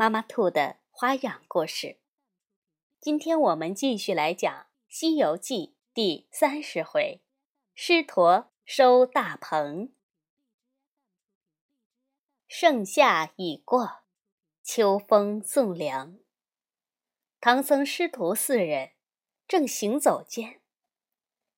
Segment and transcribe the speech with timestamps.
[0.00, 1.96] 妈妈兔的花样故事，
[3.00, 4.54] 今天我们继续来讲
[4.88, 7.20] 《西游记》第三十回：
[7.74, 9.90] 狮驼收大鹏。
[12.46, 14.02] 盛夏已过，
[14.62, 16.16] 秋风送凉。
[17.40, 18.92] 唐僧师徒四人
[19.48, 20.60] 正行走间，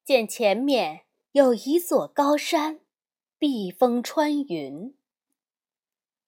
[0.03, 2.81] 见前面有一座高山，
[3.37, 4.97] 避风穿云。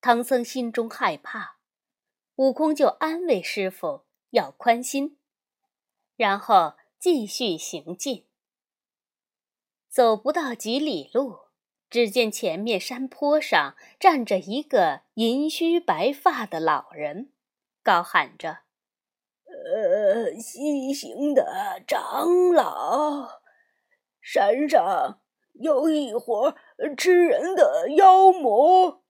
[0.03, 1.62] 唐僧心中害怕。
[2.37, 5.19] 悟空就安慰师傅要宽心，
[6.17, 8.27] 然后继续行进。
[9.91, 11.41] 走不到几里路，
[11.91, 17.33] 只见前面山坡上站着一个银须白发的老人，
[17.83, 18.61] 高喊着
[19.45, 23.43] ：“呃，西行的长老，
[24.23, 25.21] 山上
[25.53, 26.57] 有一伙
[26.97, 29.03] 吃人的妖魔，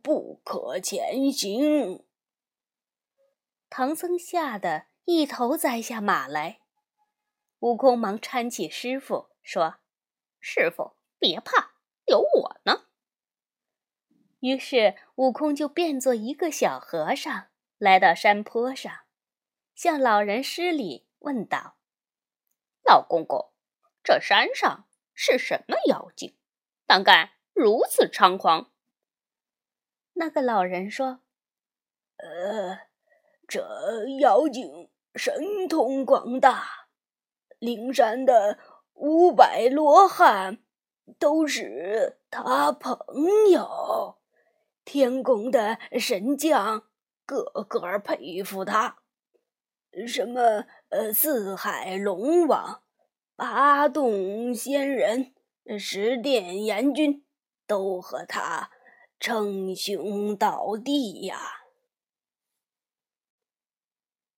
[0.00, 2.04] 不可前行。”
[3.70, 6.60] 唐僧吓得一头栽下马来，
[7.60, 9.76] 悟空忙搀起师傅说
[10.40, 11.74] ：“师傅别怕，
[12.06, 12.86] 有我呢。”
[14.40, 19.00] 于是悟空就变作一个小和尚，来到山坡上，
[19.74, 21.76] 向老人施礼，问道
[22.84, 23.52] ：“老公公，
[24.02, 26.38] 这山上是什么妖精，
[26.86, 28.72] 胆敢如此猖狂？”
[30.14, 31.20] 那个老人说
[32.16, 32.87] ：“呃。”
[33.48, 36.88] 这妖精神通广大，
[37.58, 38.58] 灵山的
[38.92, 40.58] 五百罗汉
[41.18, 42.98] 都是他朋
[43.50, 44.18] 友，
[44.84, 46.82] 天宫的神将
[47.24, 48.98] 个个佩服他。
[50.06, 52.82] 什么呃，四海龙王、
[53.34, 55.32] 八洞仙人、
[55.78, 57.24] 十殿阎君，
[57.66, 58.70] 都和他
[59.18, 61.57] 称兄道弟呀。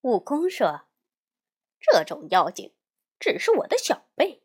[0.03, 0.87] 悟空说
[1.79, 2.75] ：“这种妖精
[3.19, 4.43] 只是我的小辈，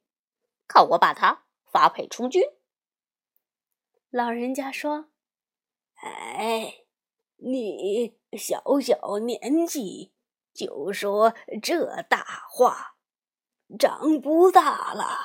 [0.68, 2.44] 靠我把他发配出军。”
[4.12, 5.12] 老人家说
[6.04, 6.86] ：“哎，
[7.38, 10.14] 你小小年纪
[10.54, 11.34] 就说
[11.64, 12.98] 这大话，
[13.80, 15.18] 长不大了，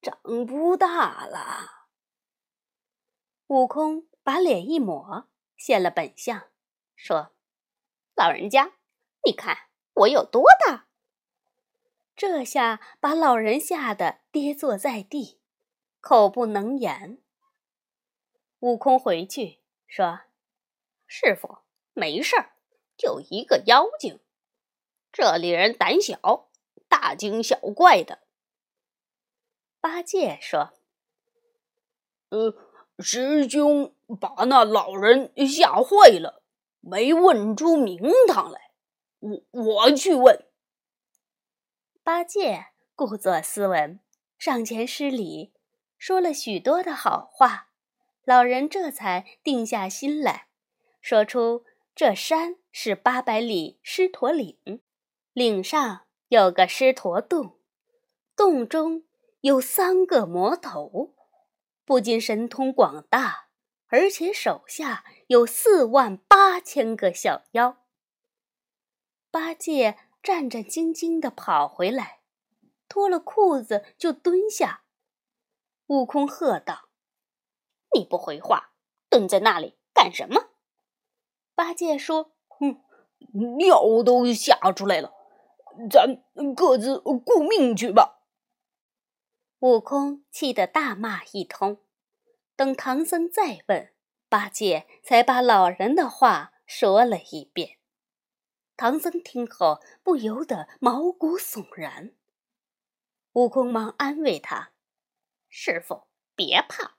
[0.00, 1.88] 长不大了。”
[3.48, 6.48] 悟空把脸一抹，现了本相，
[6.94, 7.34] 说
[8.14, 8.76] ：“老人家。”
[9.26, 9.56] 你看
[9.94, 10.86] 我有多大？
[12.16, 15.40] 这下把老人吓得跌坐在地，
[16.00, 17.18] 口不能言。
[18.60, 20.20] 悟空回去说
[21.06, 21.58] ：“师傅
[21.92, 22.52] 没事儿，
[22.96, 24.20] 就一个妖精。
[25.10, 26.50] 这里人胆小，
[26.88, 28.20] 大惊小怪的。”
[29.80, 30.72] 八戒说
[32.30, 32.54] ：“呃，
[33.00, 36.42] 师兄把那老人吓坏了，
[36.80, 38.60] 没问出名堂来。”
[39.24, 40.44] 我我去问。
[42.02, 43.98] 八戒故作斯文，
[44.36, 45.54] 上前施礼，
[45.96, 47.70] 说了许多的好话，
[48.24, 50.48] 老人这才定下心来，
[51.00, 51.64] 说出
[51.94, 54.82] 这山是八百里狮驼岭，
[55.32, 57.58] 岭上有个狮驼洞，
[58.36, 59.04] 洞中
[59.40, 61.14] 有三个魔头，
[61.86, 63.48] 不仅神通广大，
[63.86, 67.83] 而且手下有四万八千个小妖。
[69.34, 72.20] 八戒战战兢兢地跑回来，
[72.88, 74.84] 脱了裤子就蹲下。
[75.88, 76.88] 悟空喝道
[77.98, 78.74] ：“你不回话，
[79.10, 80.50] 蹲在那里干什么？”
[81.56, 82.80] 八戒说：“哼，
[83.58, 85.12] 尿都吓出来了，
[85.90, 86.22] 咱
[86.54, 88.20] 各自顾命去吧。”
[89.58, 91.78] 悟空气得大骂一通。
[92.54, 93.92] 等唐僧再问，
[94.28, 97.78] 八戒才把老人的话说了一遍。
[98.76, 102.12] 唐僧听后不由得毛骨悚然。
[103.32, 104.72] 悟空忙安慰他
[105.48, 106.96] ：“师傅别怕，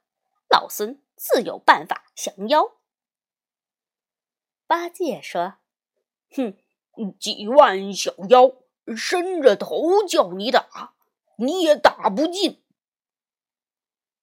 [0.49, 2.77] 老孙自有办法降妖。”
[4.67, 5.57] 八戒说
[6.31, 6.57] ：“哼，
[7.19, 8.53] 几万小妖
[8.95, 10.95] 伸着头叫你打，
[11.37, 12.63] 你也打不进。”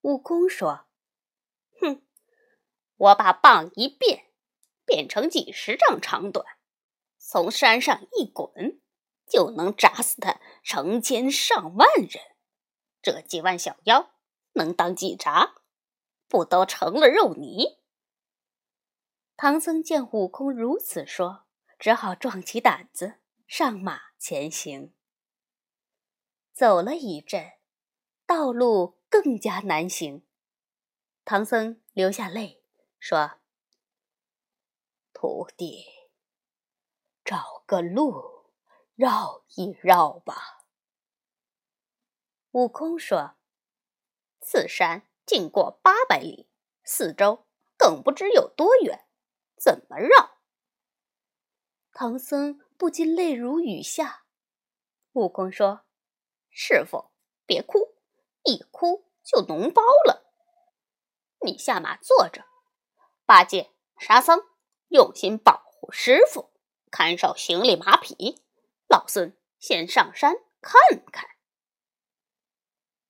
[0.00, 0.87] 悟空说
[1.81, 2.02] ：“哼，
[2.96, 4.32] 我把棒一变，
[4.84, 6.46] 变成几十丈长短。”
[7.32, 8.82] 从山上一滚，
[9.26, 12.23] 就能砸死他成千上万人。
[13.00, 14.12] 这几万小妖
[14.52, 15.55] 能当几茬？
[16.29, 17.79] 不都成了肉泥？
[19.34, 21.46] 唐僧见悟空如此说，
[21.79, 23.14] 只好壮起胆子
[23.46, 24.93] 上马前行。
[26.52, 27.52] 走了一阵，
[28.26, 30.26] 道路更加难行。
[31.25, 32.62] 唐僧流下泪
[32.99, 33.38] 说
[35.14, 35.87] ：“徒弟，
[37.32, 38.50] 找个路
[38.94, 40.67] 绕一绕吧。”
[42.52, 43.37] 悟空说
[44.38, 46.50] ：“此山近过八百里，
[46.84, 47.46] 四周
[47.79, 49.08] 更不知有多远。”
[49.56, 50.40] 怎么绕？
[51.93, 54.26] 唐僧不禁泪如雨下。
[55.12, 55.87] 悟空说
[56.50, 57.12] ：“师傅，
[57.46, 57.96] 别哭，
[58.43, 60.31] 一哭就脓包了。
[61.40, 62.44] 你下马坐着，
[63.25, 64.43] 八戒、沙僧
[64.88, 66.51] 用心保护师傅，
[66.92, 68.40] 看守行李马匹。
[68.86, 70.80] 老孙先上山看
[71.10, 71.30] 看。”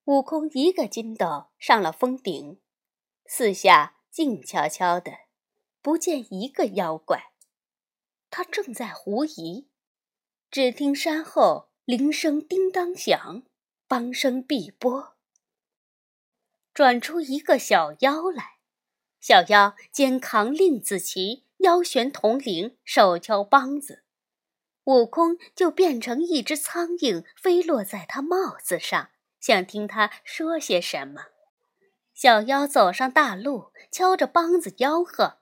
[0.06, 2.60] 悟空一个筋斗上了峰顶，
[3.26, 5.12] 四下静悄悄的。
[5.82, 7.32] 不见一个妖怪，
[8.30, 9.68] 他正在狐疑，
[10.48, 13.42] 只听山后铃声叮当响，
[13.88, 15.16] 梆声碧波，
[16.72, 18.58] 转出一个小妖来。
[19.20, 24.04] 小妖肩扛令子旗，腰悬铜铃，手敲梆子。
[24.84, 29.10] 悟空就变成一只苍蝇，飞落在他帽子上，
[29.40, 31.26] 想听他说些什么。
[32.14, 35.38] 小妖走上大路，敲着梆子吆喝。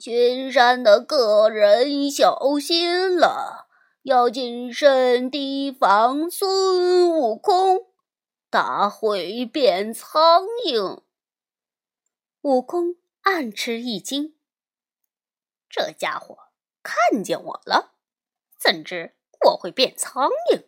[0.00, 3.68] 群山的客人小心了，
[4.02, 7.86] 要谨慎提防孙悟空，
[8.50, 11.02] 他会变苍蝇。
[12.40, 14.34] 悟空暗吃一惊，
[15.72, 16.50] 这家伙
[16.82, 17.94] 看见我了，
[18.58, 19.16] 怎知
[19.46, 20.66] 我会变苍蝇？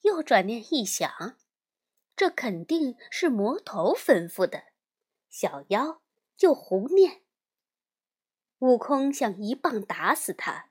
[0.00, 1.38] 又转念一想，
[2.16, 4.64] 这肯定是魔头吩咐的，
[5.28, 6.02] 小妖
[6.36, 7.22] 就胡念。
[8.58, 10.70] 悟空想一棒打死他，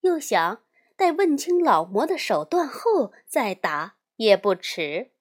[0.00, 0.64] 又想
[0.96, 5.12] 待问清老魔的手段后再打也不迟，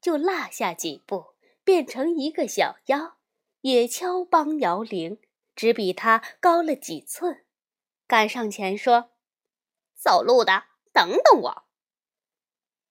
[0.00, 3.18] 就落下几步，变成一个小妖，
[3.60, 5.20] 也敲梆摇铃，
[5.60, 7.44] 只比他高了几寸，
[8.06, 9.10] 赶上前说
[9.94, 11.64] ：“走路的，等等我。”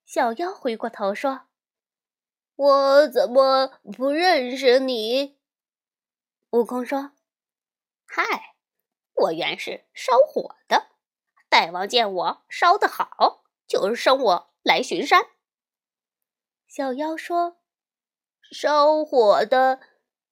[0.05, 1.47] 小妖回过头说
[2.55, 5.39] ：“我怎么不认识你？”
[6.53, 7.13] 悟空说。
[8.05, 8.53] 嗨，
[9.15, 10.89] 我原是烧火的，
[11.49, 15.25] 大王见我烧得好，就是生我来巡山。
[16.67, 17.57] 小妖说
[18.53, 19.79] ：“烧火的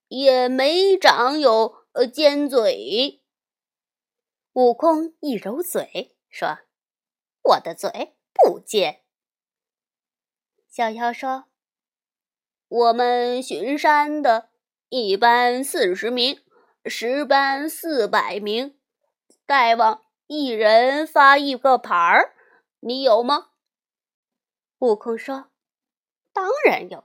[0.06, 3.22] 也没长有尖嘴。”
[4.54, 6.58] 悟空一揉嘴说
[7.42, 9.02] ：“我的嘴不尖。”
[10.68, 11.44] 小妖说
[12.68, 14.50] ：“我们巡山的
[14.88, 16.42] 一班四十名。”
[16.84, 18.78] 十班四百名，
[19.44, 22.34] 大王一人发一个牌儿，
[22.80, 23.50] 你有吗？
[24.78, 25.50] 悟空说
[26.32, 27.04] ：“当然有，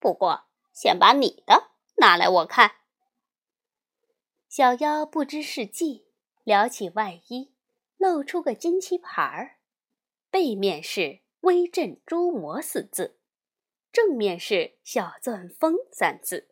[0.00, 2.72] 不过先把你的拿来我看。”
[4.50, 6.06] 小妖不知是计，
[6.42, 7.52] 撩起外衣，
[7.96, 9.58] 露出个金漆牌儿，
[10.28, 13.16] 背面是“威震诸魔”四字，
[13.92, 16.48] 正面是“小钻风”三字。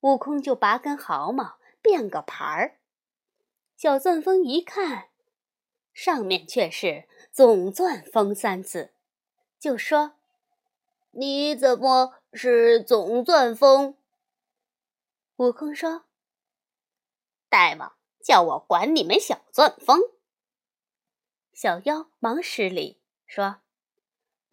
[0.00, 2.80] 悟空就拔根毫毛，变个牌儿。
[3.76, 5.10] 小钻风一看，
[5.92, 8.92] 上面却是“总钻风”三字，
[9.56, 10.14] 就说
[11.12, 13.96] ：“你怎么是总钻风？”
[15.38, 16.06] 悟空说
[17.52, 17.92] ：“大王
[18.24, 20.00] 叫我管你们小钻风。”
[21.52, 23.60] 小妖忙施礼说：“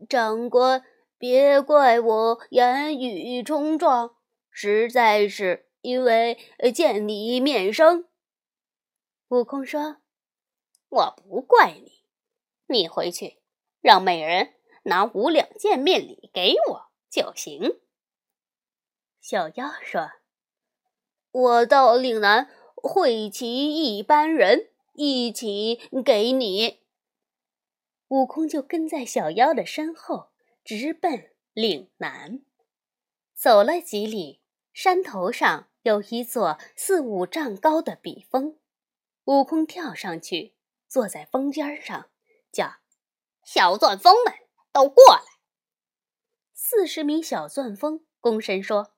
[0.10, 0.84] 长官，
[1.18, 4.18] 别怪我言语冲撞。”
[4.51, 6.38] 实在是因为
[6.75, 8.10] 见你面生。
[9.29, 10.01] 悟空说
[10.89, 12.03] ：“我不怪你，
[12.68, 13.41] 你回去
[13.79, 17.79] 让美人拿五两见面礼给我就行。”
[19.22, 20.12] 小妖说
[21.32, 22.50] ：“我到岭南
[22.82, 26.80] 会齐一班人，一起给你。”
[28.10, 30.30] 悟空就跟在小妖的身后，
[30.64, 32.42] 直奔岭南。
[33.34, 34.40] 走了几里。
[34.72, 38.58] 山头上有一座四五丈高的笔峰，
[39.26, 40.54] 悟空跳上去，
[40.88, 42.10] 坐在峰尖上，
[42.50, 42.76] 叫
[43.44, 44.34] ：“小钻风们
[44.72, 45.22] 都过来！”
[46.54, 48.94] 四十名小钻风躬身说：“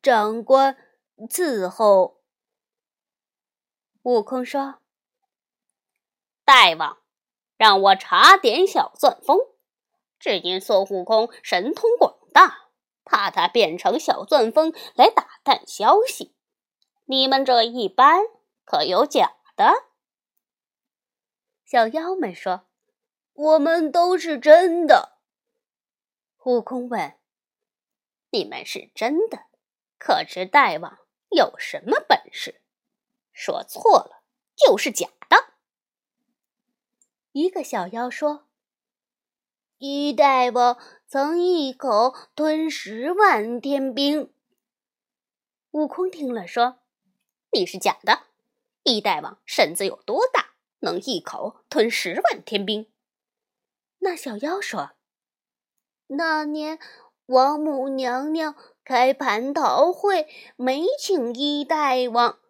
[0.00, 0.78] 长官，
[1.28, 2.19] 伺候。”
[4.02, 4.80] 悟空说
[6.44, 6.98] ：“大王，
[7.56, 9.38] 让我查点小钻风。
[10.18, 12.70] 只因孙悟空神通广大，
[13.04, 16.34] 怕他变成小钻风来打探消息。
[17.04, 18.22] 你们这一般
[18.64, 19.72] 可有假的？”
[21.66, 22.66] 小妖们说
[23.34, 25.18] ：“我们都是真的。”
[26.44, 27.18] 悟空问
[28.32, 29.46] ：“你们是真的？
[29.98, 32.59] 可知大王有什么本事？
[33.40, 34.22] 说错了
[34.54, 35.54] 就是假的。”
[37.32, 38.46] 一个小妖说
[39.78, 44.30] ：“一大王曾一口吞十万天兵。”
[45.72, 46.80] 悟空听了说
[47.52, 48.24] ：“你是假的。
[48.82, 52.92] 一大王身子有多大，能一口吞十万天兵？”
[54.00, 54.90] 那小妖说。
[56.08, 56.78] 那年，
[57.26, 62.40] 王母娘娘开蟠桃会，没请一大王，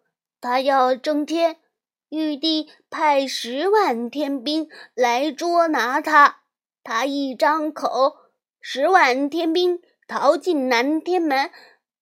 [0.41, 1.61] 他要争天，
[2.09, 6.41] 玉帝派十万天兵来捉拿他。
[6.83, 8.17] 他一张口，
[8.59, 11.51] 十万天兵逃进南天门，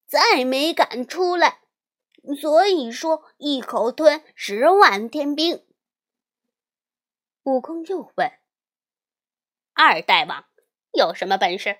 [0.08, 1.60] 再没敢出来。
[2.39, 5.65] 所以说，一口吞十万天兵。
[7.43, 8.31] 悟空又问
[9.74, 10.46] ：“二大王？”
[10.93, 11.77] 有什么本事？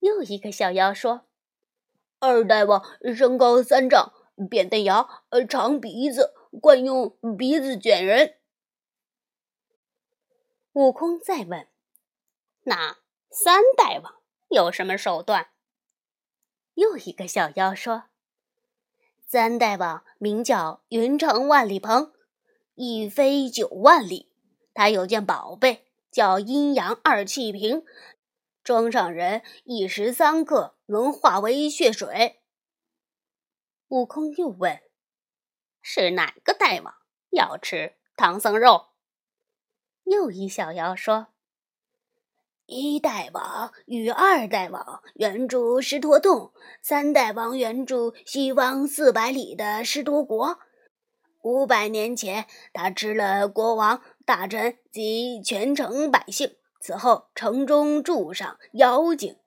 [0.00, 1.26] 又一个小妖说
[2.20, 4.12] ：“二大王身高三丈，
[4.50, 5.06] 扁担牙，
[5.48, 8.36] 长鼻子，惯用鼻子卷人。”
[10.74, 11.68] 悟空再问
[12.64, 12.98] ：“那
[13.30, 14.16] 三大王
[14.48, 15.48] 有什么手段？”
[16.74, 18.04] 又一个小妖说
[19.26, 22.12] ：“三大王名叫云长万里鹏，
[22.74, 24.30] 一飞九万里。
[24.74, 27.84] 他有件宝贝。”叫阴阳二气瓶，
[28.64, 32.40] 装上人一时三刻能化为血水。
[33.88, 34.80] 悟空又问
[35.80, 36.94] ：“是哪个大王
[37.30, 38.88] 要吃唐僧肉？”
[40.04, 41.28] 又一小妖说
[42.66, 46.52] ：“一大王与二大王原住狮驼洞，
[46.82, 50.58] 三大王原住西方四百里的狮驼国。
[51.42, 59.38] 五百年前，他吃了国王。”大臣及全城百姓，此后城中住上妖精。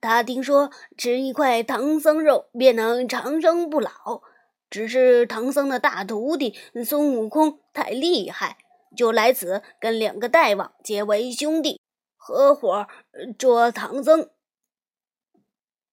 [0.00, 4.22] 他听说吃一块唐僧肉便能长生不老，
[4.70, 8.58] 只是唐僧的大徒弟孙悟空太厉害，
[8.96, 11.80] 就来此跟两个大王结为兄弟，
[12.16, 12.86] 合伙
[13.38, 14.30] 捉唐僧。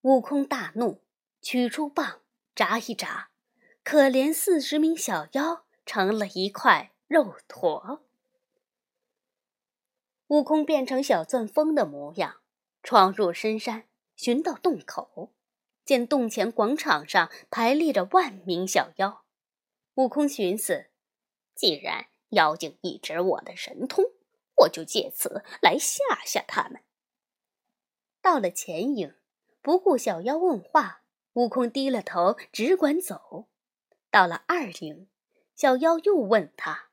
[0.01, 1.01] 悟空大怒，
[1.41, 2.19] 取出棒
[2.53, 3.29] 扎一扎，
[3.83, 8.01] 可怜四十名小妖成了一块肉坨。
[10.27, 12.35] 悟空变成小钻风的模样，
[12.83, 15.33] 闯入深山，寻到洞口，
[15.83, 19.25] 见洞前广场上排列着万名小妖。
[19.95, 20.87] 悟空寻思：
[21.53, 24.03] 既然妖精一指我的神通，
[24.57, 26.81] 我就借此来吓吓他们。
[28.21, 29.15] 到了前营，
[29.61, 31.03] 不顾小妖问话，
[31.33, 33.47] 悟空低了头，只管走。
[34.09, 35.07] 到了二营，
[35.55, 36.89] 小妖又问他，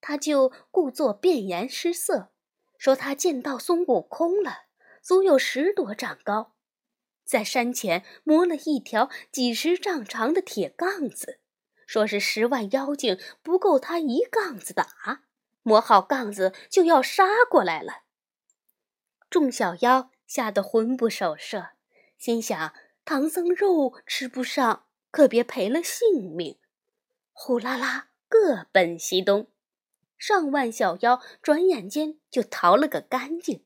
[0.00, 2.32] 他就故作变颜失色。
[2.76, 4.64] 说他见到孙悟空了，
[5.00, 6.51] 足有十多丈高，
[7.24, 11.40] 在山前磨了一条几十丈长的铁杠子，
[11.86, 15.22] 说是十万妖精不够他一杠子打，
[15.62, 18.02] 磨好杠子就要杀过来了。
[19.30, 21.70] 众小妖吓得魂不守舍，
[22.18, 22.74] 心想
[23.04, 26.58] 唐僧肉吃不上，可别赔了性命，
[27.32, 29.48] 呼啦啦各奔西东。
[30.18, 33.64] 上万小妖转眼间就逃了个干净。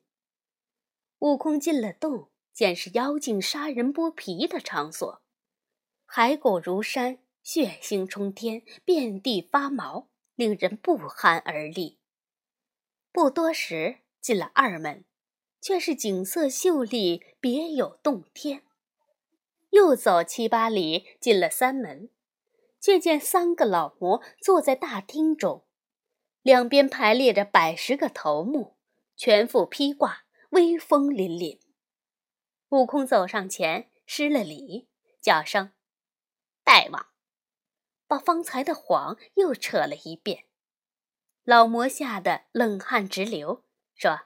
[1.19, 5.21] 悟空进了洞，见是妖精杀人剥皮的场所，
[6.07, 11.99] 骸骨如山，血腥冲天，遍地发毛，令人不寒而栗。
[13.11, 15.05] 不多时，进了二门，
[15.61, 18.63] 却是景色秀丽，别有洞天。
[19.69, 22.09] 又走七八里，进了三门，
[22.81, 25.63] 却见三个老魔坐在大厅中。
[26.41, 28.77] 两边排列着百十个头目，
[29.15, 31.59] 全副披挂，威风凛凛。
[32.69, 34.89] 悟空走上前，施了礼，
[35.21, 35.71] 叫声
[36.65, 37.07] “大王”，
[38.07, 40.47] 把方才的谎又扯了一遍。
[41.43, 43.63] 老魔吓得冷汗直流，
[43.95, 44.23] 说：“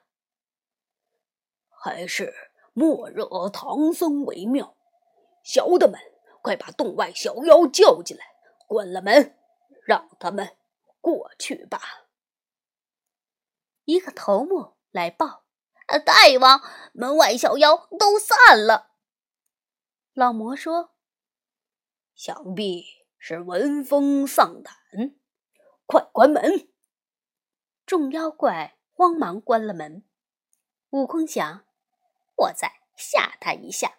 [1.70, 2.34] 还是
[2.74, 4.76] 莫惹唐僧为妙。
[5.44, 6.00] 小的们，
[6.42, 8.26] 快把洞外小妖叫进来，
[8.68, 9.38] 关了门，
[9.86, 10.58] 让他们
[11.00, 11.80] 过去吧。”
[13.86, 15.44] 一个头目来报
[16.00, 16.62] ：“大王，
[16.94, 18.92] 门外小妖都散了。”
[20.14, 20.92] 老魔说
[22.16, 22.84] ：“想必
[23.18, 24.76] 是闻风丧胆，
[25.86, 26.68] 快关门。”
[27.86, 30.04] 众妖怪慌忙关了门。
[30.92, 31.66] 悟空想
[32.36, 33.96] ：“我再吓他一下。”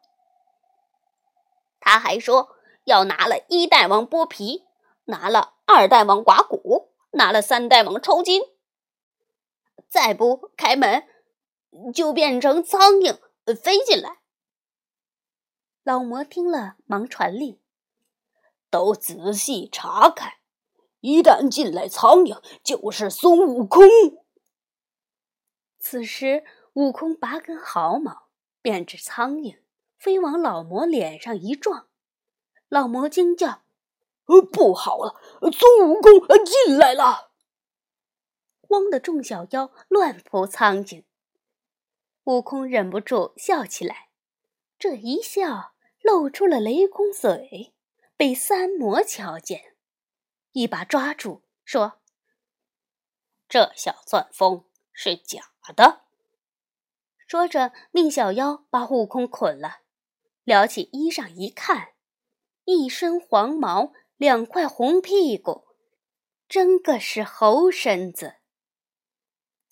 [1.80, 4.64] 他还说要拿了一代王剥皮，
[5.04, 8.40] 拿了二代王刮骨，拿了三代王抽筋。
[9.96, 11.04] 再不开门，
[11.94, 13.18] 就变成苍蝇
[13.54, 14.18] 飞进来。”
[15.84, 17.58] 老魔听了，忙传令
[18.68, 20.34] ：“都仔细查看，
[21.00, 23.88] 一旦进来苍蝇，就是孙悟空。”
[25.80, 28.28] 此时，悟空拔根毫毛，
[28.60, 29.60] 变只苍蝇，
[29.98, 31.88] 飞往老魔脸上一撞。
[32.68, 33.62] 老魔惊叫
[34.28, 37.25] ：“呃，不好了，孙悟空进来了！”
[38.68, 41.04] 慌的众小妖乱扑苍蝇。
[42.24, 44.08] 悟空忍不住笑起来，
[44.78, 47.72] 这一笑露出了雷公嘴，
[48.16, 49.76] 被三魔瞧见，
[50.52, 52.00] 一把抓住，说
[53.48, 56.02] ：“这小钻风是假。”的，
[57.26, 59.80] 说着，命小妖把悟空捆了，
[60.44, 61.94] 撩起衣裳一看，
[62.66, 65.66] 一身黄毛，两块红屁股，
[66.48, 68.35] 真个是猴身子。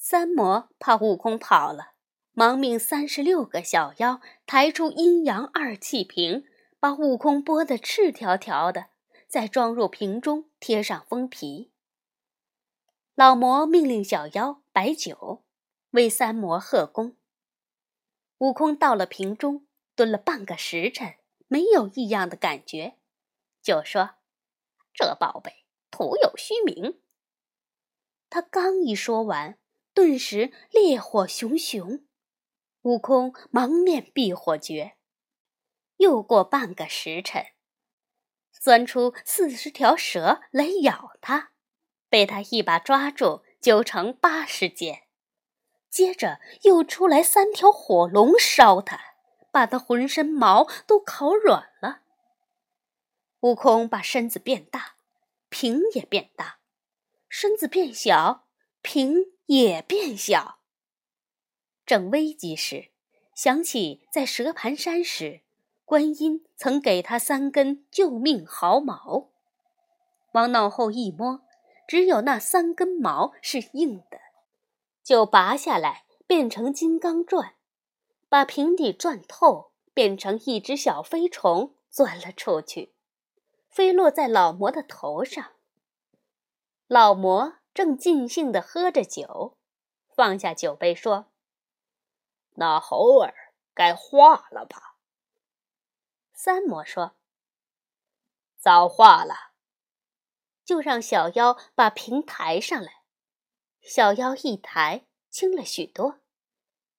[0.06, 1.94] 三魔怕悟空跑了，
[2.32, 6.44] 忙命三十六个小妖抬出阴阳二气瓶，
[6.78, 8.88] 把悟空剥得赤条条的，
[9.26, 11.72] 再装入瓶中，贴上封皮。
[13.14, 15.42] 老魔命令小妖摆酒。
[15.92, 17.16] 为三魔贺功。
[18.36, 21.14] 悟空到了瓶中，蹲了半个时辰，
[21.46, 22.98] 没有异样的感觉，
[23.62, 24.16] 就说
[24.92, 27.00] ：“这宝贝徒有虚名。”
[28.28, 29.56] 他刚一说完，
[29.94, 32.04] 顿时烈火熊熊。
[32.82, 34.96] 悟空忙念避火诀。
[35.98, 37.46] 又过半个时辰，
[38.60, 41.52] 钻出四十条蛇来咬他，
[42.08, 45.04] 被他一把抓住，揪成八十节。
[45.88, 49.00] 接着又出来三条火龙烧他，
[49.52, 52.02] 把他浑身毛都烤软了。
[53.40, 54.96] 悟空把身子变大，
[55.48, 56.58] 瓶也变大；
[57.28, 58.48] 身子变小，
[58.82, 60.58] 瓶也变小。
[61.84, 62.90] 正危急时，
[63.34, 65.42] 想起在蛇盘山时，
[65.84, 69.30] 观音曾给他三根救命毫毛，
[70.32, 71.42] 往脑后一摸，
[71.86, 74.20] 只有那三根毛是硬的。
[75.02, 77.54] 就拔下来，变成金刚钻，
[78.30, 82.94] 把瓶底钻透，变成一只小飞虫，钻了出去，
[83.68, 85.52] 飞落在老魔的头上。
[86.86, 89.58] 老魔正尽兴地喝着酒，
[90.08, 91.32] 放下酒杯说
[92.54, 94.96] ：“那猴儿该化了吧？”
[96.32, 97.16] 三魔说
[98.56, 99.52] ：“早化了。”
[100.64, 103.02] 就让小妖把瓶抬上来。
[103.82, 106.20] 小妖一抬，轻了许多。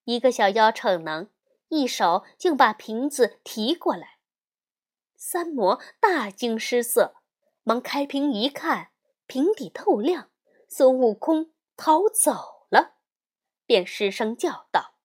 [0.03, 1.31] 一个小妖逞能，
[1.69, 4.19] 一手竟把瓶子提过来。
[5.15, 7.15] 三魔大惊失色，
[7.63, 8.91] 忙开瓶一看，
[9.25, 10.29] 瓶底透亮，
[10.77, 12.95] 孙悟空逃走了，
[13.65, 14.95] 便失声叫道：“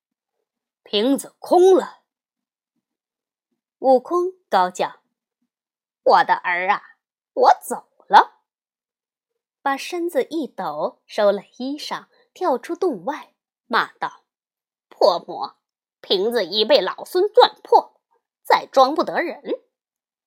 [0.83, 2.01] 瓶子空了！”
[3.79, 4.99] 悟空高叫
[6.03, 6.81] ：“我的儿啊，
[7.31, 8.41] 我走了！”
[9.63, 13.33] 把身子一抖，收了衣裳，跳出洞外，
[13.67, 14.25] 骂道
[14.91, 15.55] ：“破魔！
[16.01, 18.01] 瓶子已被老孙钻破，
[18.43, 19.41] 再装不得人，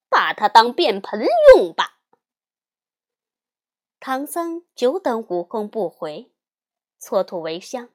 [0.09, 1.91] 把它当便盆用吧。”
[4.07, 6.31] 唐僧久等悟空不回，
[6.99, 7.89] 搓土为香，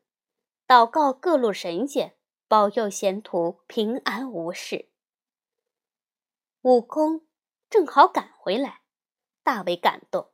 [0.66, 2.16] 祷告各路神仙
[2.48, 4.90] 保佑贤徒平安无事。
[6.62, 7.28] 悟空
[7.68, 8.82] 正好赶回来，
[9.44, 10.32] 大为感动。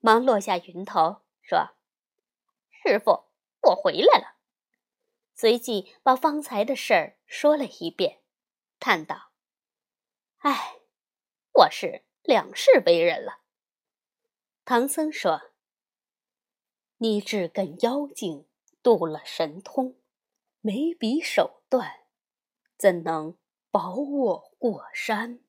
[0.00, 1.76] 忙落下云头，说
[2.82, 3.26] ：“师傅，
[3.60, 4.34] 我回来了。”
[5.36, 8.24] 随即把方才的事儿说了一遍，
[8.80, 9.30] 叹道
[10.42, 10.80] ：“唉，
[11.52, 13.42] 我是两世为人了。”
[14.66, 15.50] 唐僧说
[16.96, 18.48] ：“你只跟妖精
[18.82, 20.00] 渡了神通，
[20.62, 22.06] 没比手段，
[22.78, 23.36] 怎能
[23.70, 25.40] 保我过山？”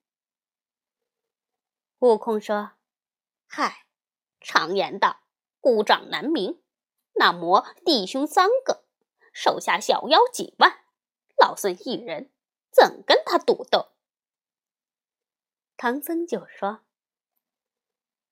[2.00, 2.74] 悟空说
[3.48, 3.86] ：“嗨。”
[4.42, 5.22] 常言道
[5.62, 6.62] ：“孤掌难鸣。”
[7.18, 8.84] 那魔弟兄三个，
[9.32, 10.84] 手下小妖几万，
[11.42, 12.32] 老孙一人
[12.70, 13.94] 怎跟他赌斗？
[15.78, 16.85] 唐僧就说：“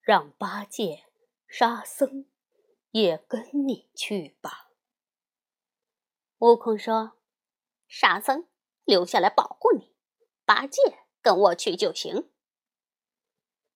[0.03, 1.05] 让八戒、
[1.47, 2.27] 沙僧
[2.91, 4.69] 也跟你去吧。”
[6.39, 7.13] 悟空说
[7.87, 8.45] ：“沙僧
[8.83, 9.95] 留下来保护你，
[10.45, 12.29] 八戒跟我去就行。”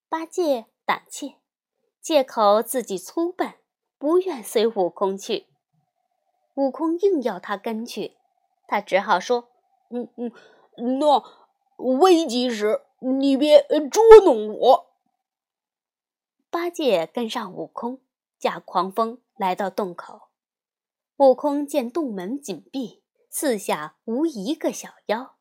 [0.07, 1.37] 八戒胆怯。
[1.99, 3.55] 借口自己粗笨，
[3.97, 5.47] 不愿随悟空去。
[6.53, 8.15] 悟空硬要他跟去，
[8.65, 9.49] 他只好说
[9.91, 10.31] ：“嗯嗯，
[10.99, 11.21] 那
[11.75, 13.61] 危急时你别
[13.91, 14.87] 捉弄我。”
[16.57, 18.01] 八戒跟上悟空，
[18.39, 20.29] 驾狂风来到洞口。
[21.17, 25.35] 悟空见洞门紧闭，四下无一个小妖，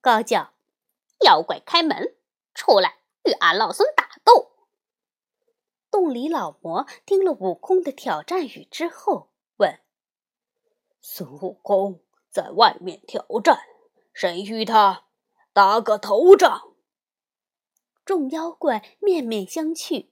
[0.00, 0.54] 高叫
[1.24, 2.16] ：“妖怪开门，
[2.54, 4.50] 出来与俺老孙打斗！”
[5.92, 9.78] 洞里老魔听了悟空的挑战语之后，问
[11.00, 12.00] ：“孙悟空
[12.32, 13.60] 在外面挑战，
[14.12, 15.04] 谁与他
[15.52, 16.74] 打个头仗？”
[18.04, 20.08] 众妖怪面面相觑，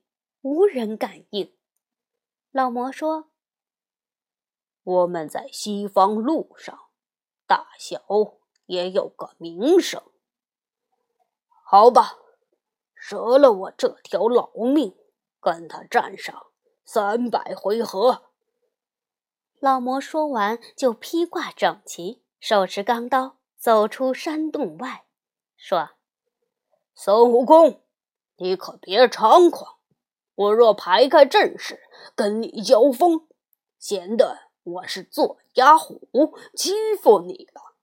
[0.47, 1.53] 无人感应。
[2.53, 3.31] 老魔说
[4.85, 6.87] ：“我们在西方路上，
[7.49, 8.01] 大小
[8.67, 10.01] 也有个名声。
[11.65, 12.17] 好吧，
[12.95, 14.97] 折了我这条老命。”
[15.43, 16.47] 跟他战上
[16.85, 18.31] 三百回合。
[19.59, 25.07] 老魔说完，就披挂整齐，手持钢刀，走出山洞外，
[25.57, 25.91] 说
[26.95, 27.83] ：“孙悟空，
[28.37, 29.76] 你可别猖狂！
[30.37, 31.81] 我若排开阵势
[32.15, 33.27] 跟你交锋，
[33.79, 36.09] 显得我是做鸭虎
[36.55, 37.75] 欺负你了。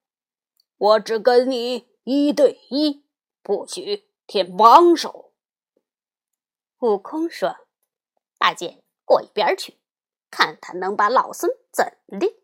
[0.77, 3.03] 我只跟你一对一，
[3.41, 5.33] 不许添帮手。”
[6.79, 7.57] 悟空说
[8.37, 9.79] ：“八戒，过一边去，
[10.29, 12.35] 看他能把老孙怎的。”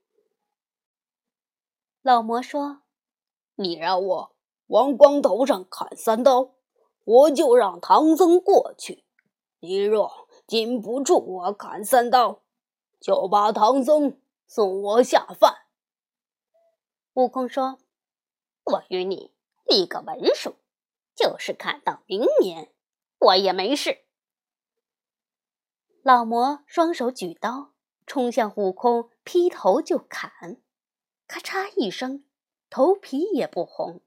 [2.01, 2.81] 老魔说
[3.55, 4.35] ：“你让我
[4.67, 6.55] 往光头上砍三刀，
[7.03, 9.03] 我就让唐僧过去；
[9.59, 12.41] 你若禁不住我砍三刀，
[12.99, 15.65] 就把唐僧送我下饭。”
[17.13, 17.79] 悟空说
[18.63, 19.33] ：“我与你
[19.65, 20.55] 立个文书，
[21.15, 22.73] 就是砍到明年，
[23.19, 24.05] 我也没事。”
[26.01, 27.73] 老魔双手举刀，
[28.07, 30.61] 冲向悟空，劈头就砍，
[31.27, 32.23] 咔嚓一声，
[32.69, 34.01] 头皮也不红。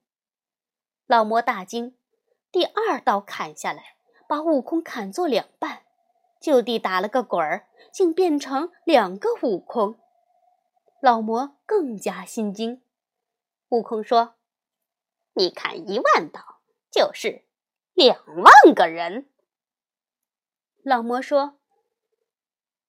[1.07, 1.99] 老魔大惊，
[2.51, 3.97] 第二刀砍下来，
[4.33, 5.83] 把悟空砍作两半，
[6.41, 10.01] 就地打了个滚儿，竟变成两个悟空。
[11.03, 12.81] 老魔更加心惊。
[13.69, 14.37] 悟空说
[15.37, 17.45] ：“你砍一万刀，就是
[17.93, 19.29] 两万个人。”
[20.83, 21.59] 老魔说。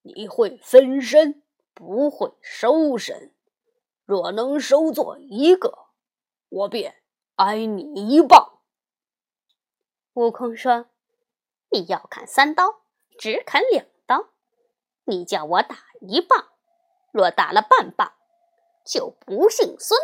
[0.04, 3.34] 你会分身，不会收身。
[4.06, 5.88] 若能收作一个，
[6.48, 7.04] 我便
[7.36, 8.62] 挨你一棒。
[10.14, 10.86] 悟空说
[11.74, 12.84] ：“你要砍三刀，
[13.18, 14.30] 只砍两刀。
[15.06, 16.50] 你叫我打一棒，
[17.12, 18.14] 若打了半棒，
[18.86, 20.00] 就不姓孙。”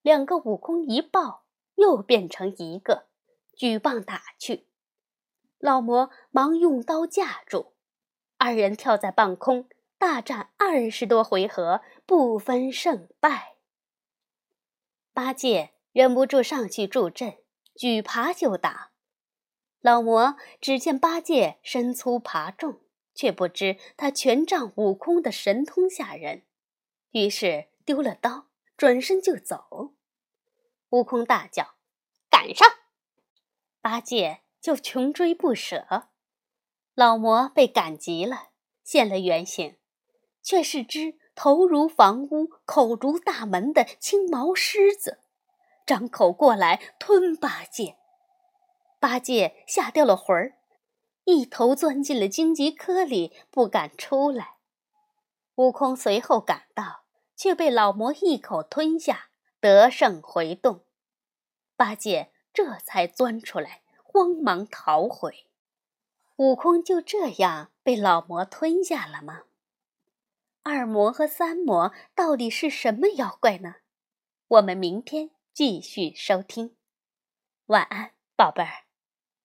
[0.00, 3.08] 两个悟空一抱，又变成一个，
[3.54, 4.66] 举棒打去。
[5.58, 7.74] 老魔忙用刀架住。
[8.38, 13.56] 二人跳在半空，大战二十多回合，不分胜败。
[15.12, 17.36] 八戒忍不住上去助阵，
[17.76, 18.91] 举耙就打。
[19.82, 22.80] 老魔只见八戒身粗爬重，
[23.14, 26.44] 却不知他全仗悟空的神通吓人，
[27.10, 29.92] 于是丢了刀，转身就走。
[30.90, 31.74] 悟空大叫
[32.30, 32.68] ：“赶上！”
[33.82, 36.08] 八戒就穷追不舍。
[36.94, 38.50] 老魔被赶急了，
[38.84, 39.78] 现了原形，
[40.42, 45.18] 却是只头如房屋、口如大门的青毛狮子，
[45.84, 47.96] 张口过来吞八戒。
[49.02, 50.58] 八戒吓掉了魂儿，
[51.24, 54.58] 一头钻进了荆棘窠里，不敢出来。
[55.56, 57.02] 悟空随后赶到，
[57.34, 60.84] 却被老魔一口吞下，得胜回洞。
[61.74, 65.46] 八戒这才钻出来，慌忙逃回。
[66.36, 69.42] 悟空就这样被老魔吞下了吗？
[70.62, 73.78] 二魔和三魔到底是什么妖怪呢？
[74.46, 76.76] 我们明天继续收听。
[77.66, 78.81] 晚安，宝贝儿。